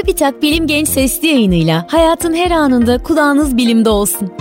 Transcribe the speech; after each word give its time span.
Çubitak 0.00 0.42
Bilim 0.42 0.66
Genç 0.66 0.88
Sesli 0.88 1.28
yayınıyla 1.28 1.86
hayatın 1.90 2.34
her 2.34 2.50
anında 2.50 3.02
kulağınız 3.02 3.56
bilimde 3.56 3.88
olsun. 3.88 4.32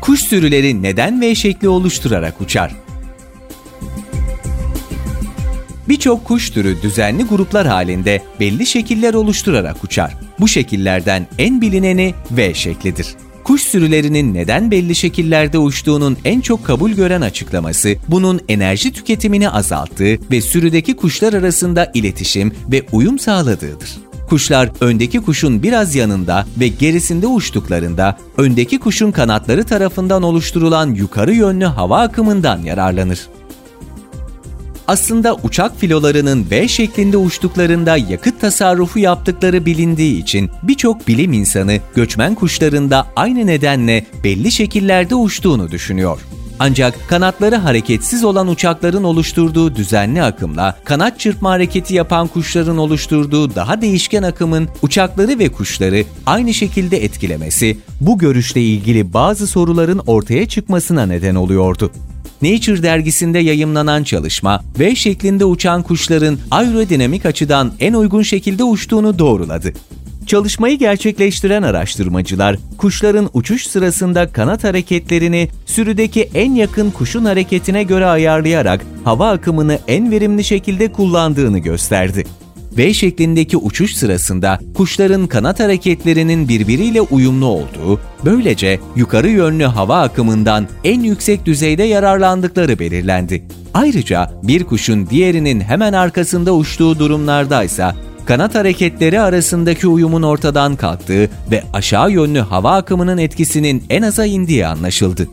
Kuş 0.00 0.20
sürüleri 0.20 0.82
neden 0.82 1.20
V 1.20 1.34
şekli 1.34 1.68
oluşturarak 1.68 2.40
uçar? 2.40 2.72
Birçok 5.88 6.24
kuş 6.24 6.50
türü 6.50 6.82
düzenli 6.82 7.24
gruplar 7.24 7.66
halinde 7.66 8.22
belli 8.40 8.66
şekiller 8.66 9.14
oluşturarak 9.14 9.84
uçar. 9.84 10.16
Bu 10.40 10.48
şekillerden 10.48 11.26
en 11.38 11.60
bilineni 11.60 12.14
V 12.30 12.54
şeklidir. 12.54 13.06
Kuş 13.44 13.62
sürülerinin 13.62 14.34
neden 14.34 14.70
belli 14.70 14.94
şekillerde 14.94 15.58
uçtuğunun 15.58 16.16
en 16.24 16.40
çok 16.40 16.66
kabul 16.66 16.90
gören 16.90 17.20
açıklaması, 17.20 17.96
bunun 18.08 18.40
enerji 18.48 18.92
tüketimini 18.92 19.50
azalttığı 19.50 20.30
ve 20.30 20.40
sürüdeki 20.40 20.96
kuşlar 20.96 21.32
arasında 21.32 21.90
iletişim 21.94 22.52
ve 22.72 22.82
uyum 22.92 23.18
sağladığıdır. 23.18 23.90
Kuşlar 24.28 24.70
öndeki 24.80 25.20
kuşun 25.20 25.62
biraz 25.62 25.94
yanında 25.94 26.46
ve 26.60 26.68
gerisinde 26.68 27.26
uçtuklarında 27.26 28.18
öndeki 28.36 28.78
kuşun 28.78 29.10
kanatları 29.10 29.64
tarafından 29.64 30.22
oluşturulan 30.22 30.94
yukarı 30.94 31.34
yönlü 31.34 31.64
hava 31.64 32.00
akımından 32.00 32.62
yararlanır. 32.62 33.28
Aslında 34.86 35.36
uçak 35.42 35.78
filolarının 35.78 36.46
V 36.50 36.68
şeklinde 36.68 37.16
uçtuklarında 37.16 37.96
yakıt 37.96 38.40
tasarrufu 38.40 38.98
yaptıkları 38.98 39.66
bilindiği 39.66 40.22
için 40.22 40.50
birçok 40.62 41.08
bilim 41.08 41.32
insanı 41.32 41.78
göçmen 41.94 42.34
kuşlarında 42.34 43.06
aynı 43.16 43.46
nedenle 43.46 44.06
belli 44.24 44.52
şekillerde 44.52 45.14
uçtuğunu 45.14 45.70
düşünüyor. 45.70 46.20
Ancak 46.58 47.08
kanatları 47.08 47.56
hareketsiz 47.56 48.24
olan 48.24 48.48
uçakların 48.48 49.04
oluşturduğu 49.04 49.76
düzenli 49.76 50.22
akımla 50.22 50.78
kanat 50.84 51.20
çırpma 51.20 51.50
hareketi 51.50 51.94
yapan 51.94 52.26
kuşların 52.26 52.78
oluşturduğu 52.78 53.54
daha 53.54 53.82
değişken 53.82 54.22
akımın 54.22 54.68
uçakları 54.82 55.38
ve 55.38 55.48
kuşları 55.48 56.04
aynı 56.26 56.54
şekilde 56.54 57.04
etkilemesi 57.04 57.78
bu 58.00 58.18
görüşle 58.18 58.62
ilgili 58.62 59.12
bazı 59.12 59.46
soruların 59.46 59.98
ortaya 60.06 60.48
çıkmasına 60.48 61.06
neden 61.06 61.34
oluyordu. 61.34 61.90
Nature 62.42 62.82
dergisinde 62.82 63.38
yayımlanan 63.38 64.02
çalışma, 64.02 64.64
V 64.78 64.94
şeklinde 64.94 65.44
uçan 65.44 65.82
kuşların 65.82 66.38
aerodinamik 66.50 67.26
açıdan 67.26 67.72
en 67.80 67.94
uygun 67.94 68.22
şekilde 68.22 68.64
uçtuğunu 68.64 69.18
doğruladı. 69.18 69.72
Çalışmayı 70.26 70.78
gerçekleştiren 70.78 71.62
araştırmacılar, 71.62 72.56
kuşların 72.78 73.30
uçuş 73.32 73.66
sırasında 73.66 74.32
kanat 74.32 74.64
hareketlerini 74.64 75.48
sürüdeki 75.66 76.30
en 76.34 76.54
yakın 76.54 76.90
kuşun 76.90 77.24
hareketine 77.24 77.82
göre 77.82 78.06
ayarlayarak 78.06 78.80
hava 79.04 79.30
akımını 79.30 79.78
en 79.88 80.10
verimli 80.10 80.44
şekilde 80.44 80.92
kullandığını 80.92 81.58
gösterdi. 81.58 82.24
V 82.76 82.94
şeklindeki 82.94 83.56
uçuş 83.56 83.94
sırasında 83.94 84.58
kuşların 84.74 85.26
kanat 85.26 85.60
hareketlerinin 85.60 86.48
birbiriyle 86.48 87.00
uyumlu 87.00 87.46
olduğu, 87.46 88.00
böylece 88.24 88.80
yukarı 88.96 89.28
yönlü 89.28 89.64
hava 89.64 90.00
akımından 90.00 90.68
en 90.84 91.00
yüksek 91.00 91.46
düzeyde 91.46 91.82
yararlandıkları 91.82 92.78
belirlendi. 92.78 93.44
Ayrıca 93.74 94.30
bir 94.42 94.64
kuşun 94.64 95.06
diğerinin 95.06 95.60
hemen 95.60 95.92
arkasında 95.92 96.54
uçtuğu 96.54 96.98
durumlardaysa 96.98 97.96
kanat 98.24 98.54
hareketleri 98.54 99.20
arasındaki 99.20 99.88
uyumun 99.88 100.22
ortadan 100.22 100.76
kalktığı 100.76 101.30
ve 101.50 101.62
aşağı 101.72 102.10
yönlü 102.10 102.40
hava 102.40 102.76
akımının 102.76 103.18
etkisinin 103.18 103.84
en 103.90 104.02
aza 104.02 104.26
indiği 104.26 104.66
anlaşıldı. 104.66 105.28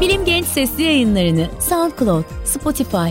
Bilim 0.00 0.24
Genç 0.24 0.46
Sesli 0.46 0.82
yayınlarını 0.82 1.46
SoundCloud, 1.68 2.24
Spotify, 2.44 3.10